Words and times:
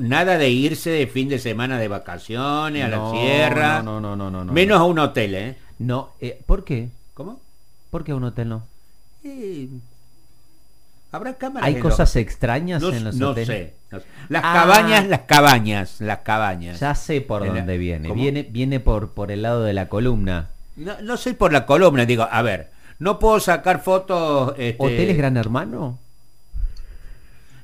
nada 0.00 0.38
de 0.38 0.50
irse 0.50 0.90
de 0.90 1.06
fin 1.06 1.28
de 1.28 1.38
semana 1.38 1.78
de 1.78 1.88
vacaciones 1.88 2.84
a 2.84 2.88
la 2.88 3.10
sierra. 3.10 3.82
No, 3.82 4.00
no, 4.00 4.16
no, 4.16 4.30
no, 4.30 4.44
no. 4.44 4.52
menos 4.52 4.80
a 4.80 4.84
un 4.84 4.98
hotel, 4.98 5.34
¿eh? 5.34 5.56
No, 5.78 6.10
eh, 6.20 6.40
¿por 6.46 6.64
qué? 6.64 6.88
¿Cómo? 7.14 7.40
¿Por 7.90 8.04
qué 8.04 8.12
a 8.12 8.16
un 8.16 8.24
hotel 8.24 8.48
no? 8.48 8.66
Eh, 9.24 9.68
Habrá 11.12 11.34
cámaras. 11.34 11.66
¿Hay 11.66 11.80
cosas 11.80 12.10
los- 12.10 12.16
extrañas 12.16 12.80
No, 12.80 12.90
en 12.92 13.02
los 13.04 13.16
no 13.16 13.30
hoteles? 13.30 13.48
sé, 13.48 13.74
no 13.90 13.98
sé. 14.00 14.06
Las 14.28 14.44
Ah. 14.44 14.52
cabañas, 14.54 15.08
las 15.08 15.20
cabañas, 15.22 16.00
las 16.00 16.18
cabañas. 16.18 16.78
Ya 16.78 16.94
sé 16.94 17.20
por 17.20 17.44
la- 17.44 17.52
dónde 17.52 17.78
viene. 17.78 18.08
¿Cómo? 18.08 18.20
Viene, 18.20 18.44
viene 18.44 18.78
por, 18.78 19.10
por 19.10 19.32
el 19.32 19.42
lado 19.42 19.64
de 19.64 19.72
la 19.72 19.88
columna. 19.88 20.50
No, 20.76 21.00
no 21.02 21.16
sé 21.16 21.34
por 21.34 21.52
la 21.52 21.66
columna, 21.66 22.06
digo, 22.06 22.28
a 22.30 22.42
ver, 22.42 22.70
no 23.00 23.18
puedo 23.18 23.40
sacar 23.40 23.82
fotos. 23.82 24.54
este, 24.56 24.76
¿Hoteles 24.78 25.16
Gran 25.16 25.36
Hermano? 25.36 25.98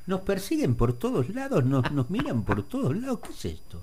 Nos 0.07 0.21
persiguen 0.21 0.75
por 0.75 0.93
todos 0.93 1.29
lados, 1.35 1.65
nos, 1.65 2.09
miran 2.09 2.43
por 2.43 2.63
todos 2.63 2.95
lados. 2.95 3.19
¿Qué 3.19 3.29
es 3.29 3.55
esto? 3.55 3.81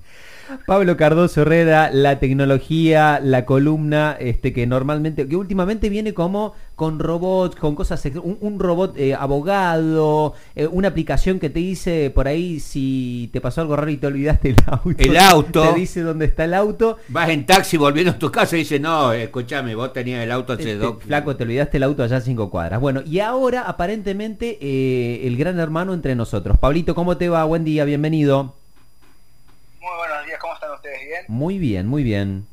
Pablo 0.67 0.96
Cardoso 0.96 1.43
Herrera, 1.43 1.90
la 1.93 2.18
tecnología, 2.18 3.21
la 3.22 3.44
columna, 3.44 4.17
este 4.18 4.54
que 4.54 4.67
normalmente, 4.67 5.29
que 5.29 5.36
últimamente 5.36 5.90
viene 5.90 6.14
como 6.14 6.54
con 6.74 6.98
robots, 6.98 7.54
con 7.56 7.74
cosas, 7.76 8.04
un, 8.06 8.36
un 8.40 8.58
robot 8.58 8.96
eh, 8.96 9.14
abogado, 9.14 10.34
eh, 10.56 10.66
una 10.66 10.88
aplicación 10.88 11.38
que 11.38 11.48
te 11.48 11.60
dice 11.60 12.10
por 12.10 12.26
ahí 12.26 12.58
si 12.58 13.30
te 13.32 13.40
pasó 13.40 13.60
algo 13.60 13.76
raro 13.76 13.90
y 13.90 13.96
te 13.96 14.08
olvidaste 14.08 14.50
el 14.50 14.56
auto. 14.66 14.90
El 14.98 15.16
auto. 15.18 15.62
Te 15.62 15.74
dice 15.78 16.00
dónde 16.00 16.24
está 16.24 16.44
el 16.44 16.54
auto. 16.54 16.98
Vas 17.08 17.28
en 17.28 17.46
taxi 17.46 17.76
volviendo 17.76 18.10
a 18.12 18.18
tu 18.18 18.30
casa 18.32 18.56
y 18.56 18.60
dices, 18.60 18.80
no, 18.80 19.12
escúchame, 19.12 19.74
vos 19.76 19.92
tenías 19.92 20.22
el 20.24 20.32
auto 20.32 20.54
hace 20.54 20.62
Este, 20.62 20.74
dos... 20.76 20.96
flaco, 21.02 21.36
te 21.36 21.44
olvidaste 21.44 21.76
el 21.76 21.84
auto 21.84 22.02
allá 22.02 22.16
a 22.16 22.20
cinco 22.20 22.50
cuadras. 22.50 22.80
Bueno, 22.80 23.02
y 23.06 23.20
ahora 23.20 23.62
aparentemente 23.62 24.58
eh, 24.61 25.26
el 25.26 25.36
gran 25.36 25.61
hermano 25.61 25.94
entre 25.94 26.14
nosotros. 26.16 26.58
Pablito, 26.58 26.94
¿cómo 26.94 27.16
te 27.16 27.28
va? 27.28 27.44
Buen 27.44 27.64
día, 27.64 27.84
bienvenido. 27.84 28.54
Muy 29.80 29.96
buenos 29.98 30.26
días, 30.26 30.38
¿cómo 30.40 30.54
están 30.54 30.72
ustedes? 30.72 30.98
¿Bien? 31.06 31.20
Muy 31.28 31.58
bien, 31.58 31.86
muy 31.86 32.02
bien. 32.02 32.47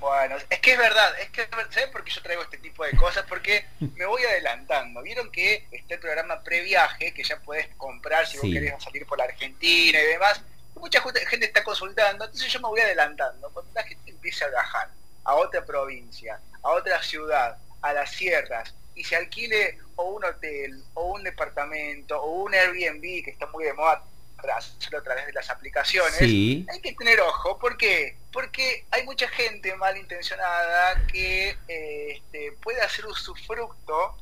Bueno, 0.00 0.34
es 0.50 0.58
que 0.60 0.72
es 0.72 0.78
verdad, 0.78 1.06
es 1.22 1.30
que 1.30 1.40
es 1.42 1.50
ver- 1.50 1.66
¿saben 1.70 1.90
por 1.90 2.04
qué 2.04 2.12
yo 2.12 2.20
traigo 2.22 2.42
este 2.42 2.58
tipo 2.58 2.84
de 2.84 2.90
cosas? 2.94 3.24
Porque 3.44 3.66
me 3.96 4.06
voy 4.06 4.22
adelantando. 4.22 5.02
Vieron 5.02 5.30
que 5.30 5.66
está 5.70 5.94
el 5.94 6.00
programa 6.00 6.42
previaje, 6.42 7.12
que 7.12 7.22
ya 7.22 7.38
puedes 7.40 7.68
comprar 7.76 8.26
si 8.26 8.38
Sí. 8.38 8.46
vos 8.46 8.50
querés 8.54 8.82
salir 8.82 9.04
por 9.06 9.18
la 9.18 9.24
Argentina 9.24 10.00
y 10.00 10.06
demás. 10.06 10.40
Mucha 10.76 11.02
gente 11.02 11.44
está 11.46 11.62
consultando, 11.62 12.24
entonces 12.24 12.50
yo 12.50 12.58
me 12.60 12.68
voy 12.68 12.80
adelantando. 12.80 13.50
Cuando 13.50 13.70
la 13.74 13.82
gente 13.82 14.10
empiece 14.10 14.44
a 14.44 14.48
viajar 14.48 14.88
a 15.24 15.34
otra 15.34 15.62
provincia, 15.64 16.40
a 16.62 16.70
otra 16.70 17.02
ciudad, 17.02 17.58
a 17.82 17.92
las 17.92 18.10
sierras, 18.12 18.74
y 18.94 19.04
se 19.04 19.14
alquile 19.16 19.78
o 19.96 20.04
un 20.04 20.24
hotel, 20.24 20.82
o 20.94 21.12
un 21.12 21.22
departamento, 21.22 22.18
o 22.22 22.44
un 22.44 22.54
Airbnb, 22.54 23.24
que 23.24 23.30
está 23.30 23.46
muy 23.48 23.64
de 23.64 23.74
moda 23.74 24.02
para 24.36 24.56
hacerlo 24.56 24.98
a 24.98 25.02
través 25.02 25.26
de 25.26 25.32
las 25.32 25.48
aplicaciones, 25.50 26.14
Sí. 26.18 26.66
hay 26.70 26.80
que 26.80 26.92
tener 26.92 27.20
ojo, 27.20 27.58
¿por 27.58 27.76
qué? 27.76 28.18
Porque 28.32 28.84
hay 28.90 29.04
mucha 29.04 29.28
gente 29.28 29.74
malintencionada 29.76 31.06
que 31.06 31.56
eh, 31.68 32.12
este, 32.16 32.52
puede 32.62 32.80
hacer 32.82 33.06
usufructo 33.06 34.16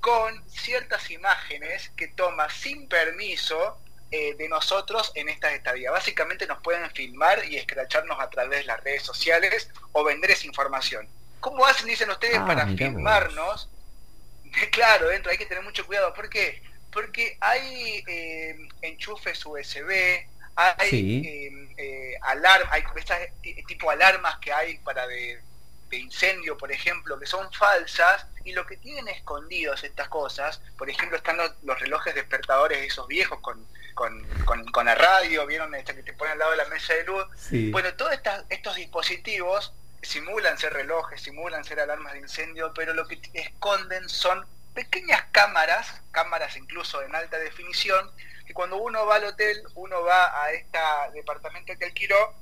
con 0.00 0.42
ciertas 0.48 1.10
imágenes 1.10 1.90
que 1.96 2.08
toma 2.08 2.48
sin 2.50 2.88
permiso 2.88 3.78
eh, 4.10 4.34
de 4.34 4.48
nosotros 4.48 5.12
en 5.14 5.28
estas 5.28 5.52
estadías. 5.52 5.92
Básicamente 5.92 6.46
nos 6.46 6.60
pueden 6.62 6.90
filmar 6.90 7.44
y 7.44 7.56
escracharnos 7.56 8.18
a 8.18 8.28
través 8.30 8.60
de 8.60 8.64
las 8.64 8.82
redes 8.82 9.02
sociales 9.04 9.70
o 9.92 10.02
vender 10.02 10.30
esa 10.32 10.46
información. 10.46 11.08
¿Cómo 11.38 11.64
hacen, 11.64 11.86
dicen 11.86 12.10
ustedes, 12.10 12.38
Ah, 12.38 12.46
para 12.46 12.64
vos. 12.64 12.76
filmarnos? 12.76 13.68
Claro, 14.72 15.06
dentro 15.08 15.30
hay 15.30 15.38
que 15.38 15.46
tener 15.46 15.62
mucho 15.62 15.86
cuidado. 15.86 16.12
¿Por 16.12 16.28
qué? 16.28 16.60
Porque 16.92 17.36
hay 17.40 18.02
eh, 18.06 18.68
enchufes 18.82 19.44
USB, 19.46 20.26
hay 20.56 20.90
Sí. 20.90 21.22
eh, 21.24 21.68
eh, 21.78 22.18
alarm, 22.22 22.68
hay 22.70 22.82
estas 22.96 23.18
ti- 23.42 23.62
tipo 23.66 23.90
alarmas 23.90 24.38
que 24.38 24.52
hay 24.52 24.78
para 24.78 25.06
de, 25.06 25.40
de 25.88 25.96
incendio, 25.96 26.56
por 26.58 26.70
ejemplo, 26.72 27.18
que 27.18 27.26
son 27.26 27.50
falsas 27.52 28.26
y 28.44 28.52
lo 28.52 28.66
que 28.66 28.76
tienen 28.76 29.08
escondidos 29.08 29.84
estas 29.84 30.08
cosas, 30.08 30.60
por 30.76 30.88
ejemplo, 30.90 31.16
están 31.16 31.36
los, 31.36 31.52
los 31.62 31.78
relojes 31.80 32.14
despertadores 32.14 32.78
esos 32.86 33.06
viejos 33.06 33.38
con, 33.40 33.66
con, 33.94 34.22
con- 34.44 34.64
con 34.72 34.86
la 34.86 34.94
radio, 34.94 35.46
vieron 35.46 35.74
este 35.74 35.94
que 35.94 36.02
te 36.02 36.12
ponen 36.12 36.32
al 36.32 36.38
lado 36.40 36.50
de 36.52 36.56
la 36.58 36.64
mesa 36.66 36.94
de 36.94 37.04
luz. 37.04 37.24
Sí. 37.36 37.70
Bueno, 37.70 37.94
todos 37.94 38.12
estas- 38.12 38.44
estos 38.48 38.74
dispositivos 38.76 39.72
simulan 40.02 40.58
ser 40.58 40.72
relojes, 40.72 41.20
simulan 41.22 41.64
ser 41.64 41.80
alarmas 41.80 42.14
de 42.14 42.20
incendio, 42.20 42.72
pero 42.74 42.94
lo 42.94 43.06
que 43.06 43.20
esconden 43.34 44.08
son 44.08 44.46
pequeñas 44.80 45.22
cámaras, 45.30 46.00
cámaras 46.10 46.56
incluso 46.56 47.02
en 47.02 47.14
alta 47.14 47.38
definición, 47.38 48.10
que 48.46 48.54
cuando 48.54 48.78
uno 48.78 49.04
va 49.04 49.16
al 49.16 49.24
hotel, 49.24 49.62
uno 49.74 50.02
va 50.02 50.42
a 50.42 50.52
este 50.52 50.78
departamento 51.12 51.74
que 51.78 51.84
alquiló, 51.84 52.34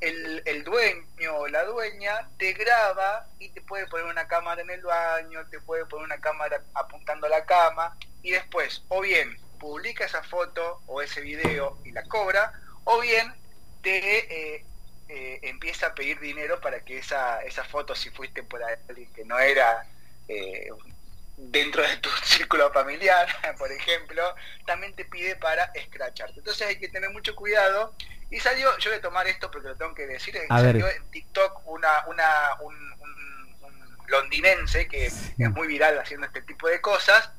el, 0.00 0.64
dueño 0.64 1.36
o 1.36 1.46
la 1.48 1.64
dueña 1.64 2.28
te 2.36 2.52
graba 2.52 3.26
y 3.38 3.48
te 3.50 3.62
puede 3.62 3.86
poner 3.86 4.06
una 4.06 4.26
cámara 4.26 4.60
en 4.60 4.70
el 4.70 4.82
baño, 4.82 5.46
te 5.46 5.60
puede 5.60 5.86
poner 5.86 6.04
una 6.04 6.20
cámara 6.20 6.62
apuntando 6.74 7.26
a 7.26 7.30
la 7.30 7.46
cama 7.46 7.96
y 8.22 8.32
después 8.32 8.82
o 8.88 9.00
bien 9.00 9.38
publica 9.58 10.04
esa 10.04 10.22
foto 10.24 10.82
o 10.86 11.00
ese 11.00 11.20
video 11.20 11.78
y 11.84 11.92
la 11.92 12.02
cobra, 12.04 12.52
o 12.82 13.00
bien 13.00 13.32
te 13.82 14.56
eh, 14.56 14.64
eh, 15.08 15.38
empieza 15.42 15.86
a 15.86 15.94
pedir 15.94 16.18
dinero 16.18 16.60
para 16.60 16.80
que 16.80 16.98
esa, 16.98 17.42
esa 17.44 17.64
foto, 17.64 17.94
si 17.94 18.10
fuiste 18.10 18.42
por 18.42 18.62
alguien 18.62 19.10
que 19.14 19.24
no 19.24 19.38
era 19.38 19.86
eh, 20.28 20.68
dentro 21.36 21.82
de 21.82 21.96
tu 21.98 22.08
círculo 22.24 22.72
familiar, 22.72 23.26
por 23.58 23.70
ejemplo, 23.72 24.34
también 24.66 24.94
te 24.94 25.04
pide 25.04 25.36
para 25.36 25.64
escracharte. 25.74 26.38
Entonces 26.38 26.66
hay 26.68 26.78
que 26.78 26.88
tener 26.88 27.10
mucho 27.10 27.34
cuidado. 27.34 27.94
Y 28.30 28.40
salió, 28.40 28.76
yo 28.78 28.90
voy 28.90 28.98
a 28.98 29.02
tomar 29.02 29.26
esto 29.28 29.50
porque 29.50 29.68
lo 29.68 29.76
tengo 29.76 29.94
que 29.94 30.06
decir, 30.06 30.36
A 30.48 30.60
salió 30.60 30.86
ver. 30.86 30.96
en 30.96 31.10
TikTok 31.10 31.62
una, 31.66 32.04
una, 32.06 32.54
un, 32.60 32.74
un- 33.00 33.56
un 33.60 33.96
londinense 34.08 34.88
que 34.88 35.06
es 35.06 35.32
muy 35.38 35.68
viral 35.68 35.98
haciendo 35.98 36.26
este 36.26 36.42
tipo 36.42 36.68
de 36.68 36.80
cosas. 36.80 37.30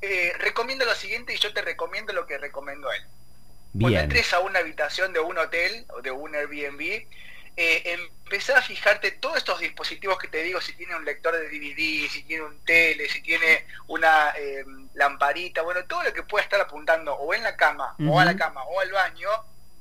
Eh, 0.00 0.32
recomiendo 0.38 0.84
lo 0.84 0.94
siguiente 0.94 1.34
y 1.34 1.38
yo 1.38 1.52
te 1.52 1.62
recomiendo 1.62 2.12
lo 2.12 2.26
que 2.26 2.38
recomendó 2.38 2.90
él. 2.92 3.02
Cuando 3.72 3.88
Bien. 3.88 4.04
entres 4.04 4.32
a 4.32 4.38
una 4.40 4.60
habitación 4.60 5.12
de 5.12 5.20
un 5.20 5.36
hotel 5.36 5.84
o 5.90 6.00
de 6.00 6.10
un 6.10 6.34
Airbnb, 6.34 7.06
eh, 7.56 7.98
empezá 8.24 8.58
a 8.58 8.62
fijarte 8.62 9.12
todos 9.12 9.36
estos 9.36 9.60
dispositivos 9.60 10.18
que 10.18 10.28
te 10.28 10.42
digo, 10.42 10.60
si 10.60 10.72
tiene 10.74 10.96
un 10.96 11.04
lector 11.04 11.34
de 11.34 11.48
DVD, 11.48 12.08
si 12.10 12.24
tiene 12.24 12.44
un 12.44 12.64
tele, 12.64 13.08
si 13.08 13.22
tiene 13.22 13.66
una 13.86 14.30
eh, 14.36 14.64
lamparita, 14.94 15.62
bueno, 15.62 15.84
todo 15.84 16.02
lo 16.02 16.12
que 16.12 16.22
pueda 16.22 16.42
estar 16.42 16.60
apuntando 16.60 17.14
o 17.14 17.32
en 17.34 17.42
la 17.42 17.56
cama, 17.56 17.94
o 18.08 18.18
a 18.18 18.24
la 18.24 18.36
cama, 18.36 18.64
o 18.64 18.80
al 18.80 18.90
baño, 18.90 19.28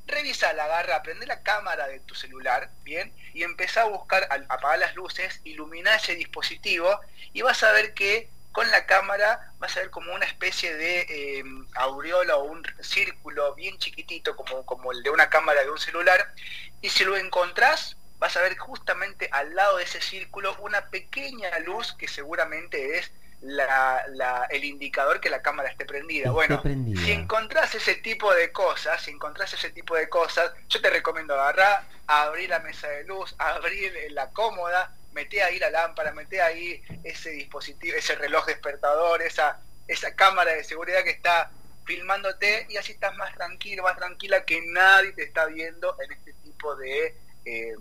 revisa 0.06 0.54
la 0.54 0.66
agarra, 0.66 1.02
prende 1.02 1.26
la 1.26 1.42
cámara 1.42 1.88
de 1.88 2.00
tu 2.02 2.14
celular, 2.14 2.70
¿bien? 2.84 3.14
Y 3.34 3.44
empezá 3.44 3.84
a 3.84 3.86
buscar, 3.86 4.28
al 4.30 4.46
apagar 4.50 4.80
las 4.80 4.96
luces, 4.96 5.42
iluminar 5.44 5.96
ese 5.96 6.16
dispositivo 6.16 7.00
y 7.32 7.42
vas 7.42 7.64
a 7.64 7.72
ver 7.72 7.94
que 7.94 8.30
con 8.54 8.70
la 8.72 8.86
cámara 8.86 9.52
vas 9.60 9.76
a 9.76 9.82
ver 9.82 9.90
como 9.90 10.14
una 10.14 10.26
especie 10.26 10.74
de 10.76 11.02
eh, 11.10 11.44
aureola 11.76 12.38
o 12.38 12.44
un 12.46 12.64
círculo 12.80 13.54
bien 13.56 13.78
chiquitito 13.80 14.36
como, 14.38 14.66
como 14.66 14.92
el 14.94 15.04
de 15.04 15.10
una 15.10 15.30
cámara 15.30 15.62
de 15.64 15.70
un 15.72 15.78
celular 15.80 16.34
y 16.82 16.90
si 16.90 17.04
lo 17.04 17.18
encontrás 17.18 17.98
vas 18.20 18.38
a 18.38 18.42
ver 18.42 18.56
justamente 18.58 19.28
al 19.34 19.54
lado 19.54 19.78
de 19.78 19.84
ese 19.84 20.00
círculo 20.02 20.56
una 20.62 20.90
pequeña 20.90 21.60
luz 21.60 21.94
que 21.98 22.08
seguramente 22.08 22.98
es 23.00 23.12
la- 23.42 24.02
la- 24.14 24.48
el 24.52 24.64
indicador 24.64 25.20
que 25.20 25.30
la 25.30 25.42
cámara 25.42 25.68
esté 25.70 25.84
prendida. 25.86 26.28
Esté 26.28 26.30
bueno, 26.30 26.62
prendida. 26.62 27.02
si 27.02 27.12
encontrás 27.12 27.76
ese 27.76 27.96
tipo 27.96 28.34
de 28.34 28.54
cosas, 28.54 29.02
si 29.02 29.12
encontrás 29.12 29.52
ese 29.54 29.70
tipo 29.72 29.96
de 29.98 30.08
cosas, 30.08 30.54
yo 30.70 30.80
te 30.80 30.90
recomiendo 30.90 31.34
agarrar, 31.34 31.84
abrir 32.08 32.50
la 32.50 32.60
mesa 32.60 32.88
de 32.88 33.04
luz, 33.04 33.36
abrir 33.40 33.94
la 34.12 34.30
cómoda, 34.30 34.96
meté 35.14 35.44
ahí 35.44 35.60
la 35.60 35.70
lámpara, 35.70 36.12
meté 36.12 36.42
ahí 36.42 36.82
ese 37.04 37.32
dispositivo, 37.32 37.96
ese 37.98 38.16
reloj 38.16 38.46
despertador, 38.46 39.22
esa, 39.22 39.60
esa 39.88 40.16
cámara 40.16 40.54
de 40.54 40.64
seguridad 40.64 41.04
que 41.04 41.12
está 41.12 41.52
filmándote 41.86 42.66
y 42.70 42.78
así 42.78 42.94
estás 42.94 43.16
más 43.18 43.34
tranquilo, 43.34 43.84
más 43.84 43.98
tranquila 43.98 44.44
que 44.46 44.62
nadie 44.68 45.12
te 45.14 45.24
está 45.24 45.46
viendo 45.46 45.96
en 46.02 46.12
este 46.14 46.34
tipo 46.44 46.76
de 46.76 47.16
eh, 47.46 47.76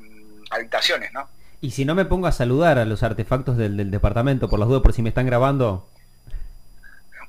habitaciones, 0.51 1.13
¿no? 1.13 1.29
Y 1.61 1.71
si 1.71 1.85
no 1.85 1.95
me 1.95 2.05
pongo 2.05 2.27
a 2.27 2.33
saludar 2.33 2.79
a 2.79 2.85
los 2.85 3.05
artefactos 3.05 3.57
del, 3.57 3.77
del 3.77 3.91
departamento, 3.91 4.49
por 4.49 4.59
las 4.59 4.69
dudas, 4.69 4.83
por 4.83 4.93
si 4.93 5.03
me 5.03 5.11
están 5.11 5.27
grabando. 5.27 5.89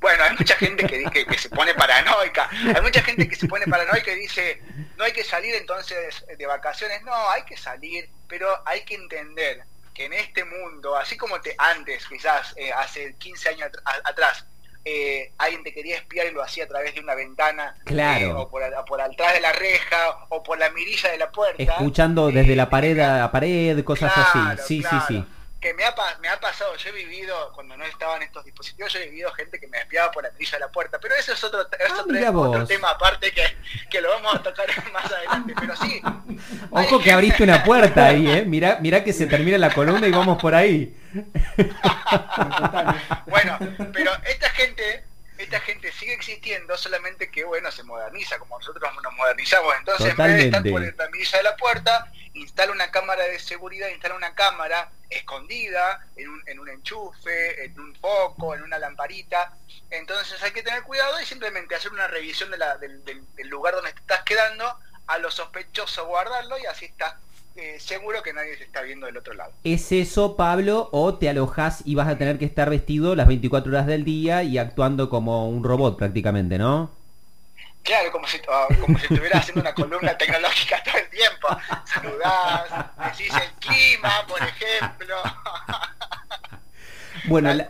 Bueno, 0.01 0.23
hay 0.23 0.35
mucha 0.35 0.55
gente 0.55 0.85
que, 0.85 1.03
que, 1.05 1.25
que 1.25 1.38
se 1.38 1.50
pone 1.50 1.73
paranoica, 1.75 2.50
hay 2.51 2.81
mucha 2.81 3.01
gente 3.03 3.29
que 3.29 3.35
se 3.35 3.47
pone 3.47 3.65
paranoica 3.67 4.11
y 4.11 4.15
dice, 4.15 4.61
no 4.97 5.03
hay 5.05 5.13
que 5.13 5.23
salir 5.23 5.55
entonces 5.55 6.25
de 6.38 6.45
vacaciones, 6.45 7.03
no, 7.03 7.13
hay 7.29 7.44
que 7.44 7.55
salir, 7.55 8.09
pero 8.27 8.50
hay 8.65 8.83
que 8.83 8.95
entender 8.95 9.63
que 9.93 10.05
en 10.05 10.13
este 10.13 10.43
mundo, 10.45 10.95
así 10.95 11.15
como 11.17 11.39
te 11.41 11.55
antes, 11.57 12.05
quizás 12.07 12.53
eh, 12.57 12.71
hace 12.71 13.15
15 13.17 13.49
años 13.49 13.69
atrás, 14.03 14.45
eh, 14.85 15.31
alguien 15.37 15.63
te 15.63 15.73
quería 15.73 15.95
espiar 15.95 16.27
y 16.27 16.31
lo 16.31 16.43
hacía 16.43 16.65
a 16.65 16.67
través 16.67 16.93
de 16.93 16.99
una 16.99 17.15
ventana, 17.15 17.75
Claro. 17.85 18.25
eh, 18.25 18.33
o 18.33 18.49
por, 18.49 18.63
atrás 19.01 19.33
de 19.33 19.39
la 19.39 19.53
reja, 19.53 20.25
o 20.29 20.43
por 20.43 20.59
la 20.59 20.69
mirilla 20.71 21.09
de 21.11 21.17
la 21.17 21.31
puerta. 21.31 21.61
Escuchando 21.63 22.29
desde 22.31 22.55
la 22.55 22.69
pared 22.69 22.99
a 22.99 23.31
pared, 23.31 23.81
cosas 23.83 24.11
Claro, 24.13 24.49
así. 24.59 24.63
Sí, 24.67 24.81
claro. 24.81 25.05
sí, 25.07 25.13
sí. 25.15 25.25
Que 25.63 25.74
me 25.74 25.86
ha, 25.86 25.95
me 26.19 26.27
ha 26.27 26.38
pasado, 26.42 26.75
yo 26.75 26.89
he 26.89 26.92
vivido, 26.92 27.54
cuando 27.56 27.77
no 27.77 27.86
estaban 27.86 28.21
estos 28.21 28.44
dispositivos, 28.44 28.92
yo 28.92 29.00
he 29.00 29.06
vivido 29.06 29.31
gente 29.31 29.57
que 29.62 29.68
me 29.68 29.77
espiaba 29.77 30.12
por 30.12 30.21
la 30.21 30.30
trilla 30.31 30.57
de 30.57 30.60
la 30.60 30.69
puerta, 30.69 31.00
pero 31.00 31.15
eso 31.15 31.31
es 31.31 31.42
otro, 31.42 31.62
es 31.62 31.89
Ah, 31.89 32.04
otro, 32.36 32.68
tema 32.68 32.89
aparte 32.89 33.31
que, 33.31 33.44
que 33.89 34.01
lo 34.01 34.10
vamos 34.10 34.36
a 34.36 34.44
tocar 34.44 34.68
más 34.92 35.10
adelante, 35.10 35.54
pero 35.57 35.74
sí. 35.77 36.01
Ojo 36.69 37.00
que 37.00 37.13
abriste 37.13 37.44
una 37.44 37.63
puerta 37.63 38.07
ahí, 38.07 38.30
¿eh? 38.30 38.44
Mirá, 38.45 38.80
mirá 38.81 39.06
que 39.06 39.13
se 39.13 39.25
termina 39.25 39.57
la 39.57 39.74
columna 39.74 40.06
y 40.06 40.12
vamos 40.12 40.38
por 40.42 40.54
ahí. 40.54 40.94
Bueno, 43.27 43.57
pero 43.94 44.12
esta 44.27 44.50
gente, 44.50 45.06
esta 45.43 45.59
gente 45.61 45.91
sigue 45.91 46.13
existiendo, 46.13 46.77
solamente 46.77 47.29
que 47.31 47.43
bueno, 47.43 47.71
se 47.71 47.83
moderniza, 47.83 48.39
como 48.39 48.57
nosotros 48.57 48.89
nos 49.03 49.13
modernizamos. 49.13 49.73
Entonces, 49.77 50.07
en 50.11 50.17
vez 50.17 50.27
de 50.35 50.45
estar 50.45 50.61
por 50.61 50.71
Totalmente. 50.71 51.03
la 51.03 51.09
mirilla 51.09 51.37
de 51.37 51.43
la 51.43 51.55
puerta, 51.57 52.11
instala 52.33 52.71
una 52.71 52.91
cámara 52.91 53.23
de 53.23 53.39
seguridad, 53.39 53.87
instala 53.89 54.15
una 54.15 54.33
cámara 54.35 54.91
escondida 55.09 56.05
en 56.15 56.29
un, 56.29 56.43
en 56.47 56.59
un 56.59 56.69
enchufe, 56.69 57.65
en 57.65 57.79
un 57.79 57.95
foco, 57.95 58.55
en 58.55 58.63
una 58.63 58.77
lamparita. 58.79 59.57
Entonces 59.89 60.41
hay 60.43 60.51
que 60.51 60.63
tener 60.63 60.83
cuidado 60.83 61.19
y 61.21 61.25
simplemente 61.25 61.75
hacer 61.75 61.91
una 61.91 62.07
revisión 62.07 62.49
de 62.51 62.57
la- 62.57 62.77
del, 62.77 63.03
del- 63.05 63.33
del 63.35 63.47
lugar 63.47 63.75
donde 63.75 63.93
te 63.93 63.99
estás 63.99 64.23
quedando, 64.23 64.79
a 65.07 65.17
lo 65.17 65.29
sospechoso 65.31 66.05
guardarlo 66.05 66.57
y 66.57 66.65
así 66.65 66.85
estás 66.85 67.15
eh, 67.55 67.79
seguro 67.79 68.23
que 68.23 68.33
nadie 68.33 68.57
se 68.57 68.63
está 68.63 68.81
viendo 68.81 69.05
del 69.05 69.17
otro 69.17 69.33
lado. 69.33 69.51
¿Es 69.63 69.91
eso, 69.91 70.35
Pablo, 70.35 70.89
o 70.91 71.15
te 71.15 71.29
alojas 71.29 71.83
y 71.85 71.94
vas 71.94 72.07
a 72.07 72.17
tener 72.17 72.39
que 72.39 72.45
estar 72.45 72.69
vestido 72.69 73.15
las 73.15 73.27
24 73.27 73.71
horas 73.71 73.85
del 73.85 74.03
día 74.03 74.44
y 74.44 74.57
actuando 74.57 75.09
como 75.09 75.47
un 75.47 75.63
robot 75.63 75.97
prácticamente, 75.97 76.57
¿no? 76.57 76.91
Claro, 77.83 78.11
como 78.11 78.25
si, 78.27 78.38
ah, 78.50 78.67
como 78.79 78.97
si 78.97 79.05
estuvieras 79.05 79.41
haciendo 79.41 79.61
una 79.61 79.73
columna 79.73 80.17
tecnológica 80.17 80.81
todo 80.83 80.97
el 80.97 81.09
tiempo. 81.09 81.47
Saludás, 81.85 83.17
decís 83.17 83.33
el 83.35 83.51
clima, 83.59 84.25
por 84.27 84.41
ejemplo. 84.41 85.15
Bueno, 87.25 87.47
Tal 87.50 87.57
la, 87.59 87.67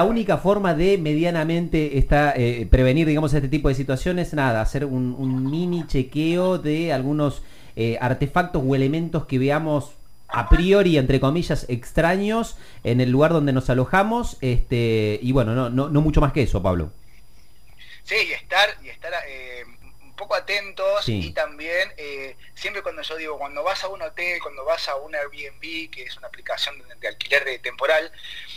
cual, 0.00 0.08
única 0.08 0.36
forma 0.36 0.74
de 0.74 0.98
medianamente 0.98 1.96
está, 1.96 2.32
eh, 2.34 2.66
prevenir, 2.68 3.06
digamos, 3.06 3.32
este 3.34 3.48
tipo 3.48 3.68
de 3.68 3.76
situaciones, 3.76 4.34
nada, 4.34 4.60
hacer 4.60 4.84
un, 4.84 5.14
un 5.16 5.48
mini 5.48 5.86
chequeo 5.86 6.58
de 6.58 6.92
algunos 6.92 7.42
eh, 7.76 7.98
artefactos 8.00 8.62
o 8.66 8.74
elementos 8.74 9.26
que 9.26 9.38
veamos 9.38 9.92
a 10.28 10.48
priori, 10.48 10.98
entre 10.98 11.20
comillas, 11.20 11.66
extraños 11.68 12.56
en 12.82 13.00
el 13.00 13.10
lugar 13.10 13.32
donde 13.32 13.52
nos 13.52 13.70
alojamos, 13.70 14.38
este, 14.40 15.20
y 15.22 15.32
bueno, 15.32 15.54
no, 15.54 15.70
no, 15.70 15.88
no 15.88 16.00
mucho 16.00 16.20
más 16.20 16.32
que 16.32 16.42
eso, 16.42 16.62
Pablo. 16.62 16.90
Sí, 18.02 18.16
y 18.28 18.32
estar, 18.32 18.68
y 18.84 18.88
estar 18.88 19.12
eh, 19.28 19.64
poco 20.16 20.34
atentos 20.34 21.04
Sí. 21.04 21.28
y 21.28 21.32
también, 21.32 21.92
eh, 21.96 22.36
siempre 22.54 22.82
cuando 22.82 23.02
yo 23.02 23.16
digo, 23.16 23.38
cuando 23.38 23.62
vas 23.62 23.84
a 23.84 23.88
un 23.88 24.02
hotel, 24.02 24.40
cuando 24.42 24.64
vas 24.64 24.88
a 24.88 24.96
un 24.96 25.14
Airbnb, 25.14 25.90
que 25.90 26.04
es 26.04 26.16
una 26.16 26.28
aplicación 26.28 26.78
de, 26.78 26.94
de 26.96 27.08
alquiler 27.08 27.44
de 27.44 27.58
temporal, 27.58 28.10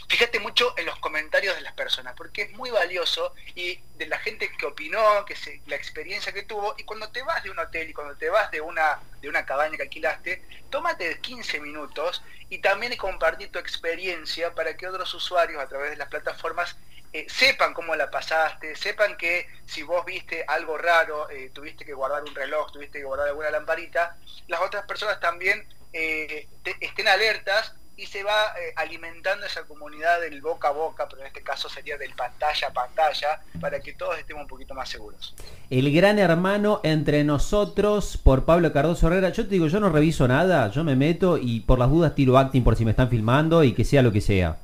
fíjate 0.08 0.40
mucho 0.40 0.74
en 0.78 0.86
los 0.86 0.98
comentarios 1.00 1.56
de 1.56 1.62
las 1.62 1.74
personas, 1.74 2.16
porque 2.16 2.44
es 2.44 2.52
muy 2.54 2.70
valioso 2.72 3.34
y 3.56 3.80
de 3.96 4.08
la 4.08 4.18
gente 4.20 4.50
que 4.58 4.66
opinó, 4.66 5.26
que 5.26 5.36
se, 5.36 5.62
la 5.68 5.76
experiencia 5.76 6.32
que 6.32 6.44
tuvo, 6.44 6.74
y 6.78 6.84
cuando 6.84 7.10
te 7.12 7.22
vas 7.24 7.44
de 7.44 7.52
un 7.52 7.60
hotel 7.60 7.90
y 7.90 7.94
cuando 7.94 8.16
te 8.16 8.30
vas 8.30 8.50
de 8.52 8.62
una, 8.62 9.00
de 9.22 9.30
una 9.30 9.46
cabaña 9.46 9.76
que 9.78 9.84
alquilaste, 9.84 10.44
tómate 10.70 11.20
15 11.20 11.60
minutos 11.60 12.24
y 12.50 12.60
también 12.60 12.96
compartir 12.98 13.52
tu 13.52 13.60
experiencia 13.60 14.56
para 14.56 14.76
que 14.78 14.88
otros 14.88 15.14
usuarios 15.14 15.62
a 15.62 15.68
través 15.68 15.92
de 15.92 15.98
las 15.98 16.08
plataformas 16.10 16.78
eh, 17.14 17.26
sepan 17.30 17.74
cómo 17.74 17.96
la 17.96 18.10
pasaste, 18.12 18.76
sepan 18.76 19.18
que 19.18 19.48
si 19.66 19.84
vos 19.84 20.06
viste 20.06 20.44
algo 20.48 20.78
raro, 20.78 21.30
eh, 21.30 21.50
tuviste 21.54 21.86
que 21.86 21.94
guardar 21.94 22.24
un 22.24 22.36
reloj, 22.36 22.72
tuviste 22.72 23.00
que 23.00 23.06
guardar 23.06 23.30
alguna 23.30 23.50
lamparita, 23.50 24.18
las 24.48 24.62
otras 24.62 24.86
personas 24.86 25.20
también 25.20 25.66
eh, 25.94 26.48
te- 26.64 26.76
estén 26.82 27.08
alertas 27.08 27.74
y 27.98 28.06
se 28.06 28.24
va 28.24 28.54
alimentando 28.78 29.46
esa 29.46 29.64
comunidad 29.64 30.22
del 30.22 30.40
boca 30.42 30.70
a 30.70 30.72
boca, 30.72 31.06
pero 31.10 31.20
en 31.20 31.28
este 31.28 31.42
caso 31.44 31.68
sería 31.68 31.98
del 31.98 32.14
pantalla 32.14 32.70
a 32.70 32.72
pantalla, 32.72 33.42
para 33.60 33.82
que 33.82 33.92
todos 33.92 34.18
estemos 34.18 34.44
un 34.44 34.48
poquito 34.48 34.74
más 34.74 34.88
seguros. 34.88 35.36
El 35.70 35.94
gran 35.94 36.18
hermano 36.18 36.80
entre 36.86 37.26
nosotros 37.26 38.16
por 38.16 38.46
Pablo 38.46 38.72
Cardoso 38.72 39.08
Herrera. 39.08 39.32
Yo 39.32 39.44
te 39.44 39.50
digo, 39.50 39.68
yo 39.68 39.82
no 39.82 39.90
reviso 39.90 40.30
nada, 40.30 40.70
yo 40.70 40.86
me 40.86 40.96
meto 40.96 41.38
y 41.38 41.60
por 41.60 41.78
las 41.78 41.90
dudas 41.90 42.16
tiro 42.16 42.38
acting 42.38 42.64
por 42.64 42.78
si 42.78 42.86
me 42.86 42.92
están 42.92 43.10
filmando 43.10 43.66
y 43.66 43.74
que 43.74 43.84
sea 43.84 44.02
lo 44.02 44.14
que 44.14 44.22
sea. 44.22 44.56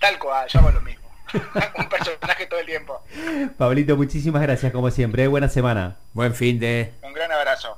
Tal 0.00 0.18
cual, 0.18 0.48
yo 0.48 0.58
hago 0.60 0.70
lo 0.70 0.80
mismo. 0.80 1.01
un 1.78 1.88
personaje 1.88 2.46
todo 2.46 2.60
el 2.60 2.66
tiempo. 2.66 3.02
Pablito, 3.56 3.96
muchísimas 3.96 4.42
gracias 4.42 4.72
como 4.72 4.90
siempre. 4.90 5.24
¿eh? 5.24 5.28
Buena 5.28 5.48
semana. 5.48 5.96
Buen 6.12 6.34
fin 6.34 6.58
de... 6.58 6.92
Un 7.02 7.12
gran 7.12 7.30
abrazo. 7.32 7.68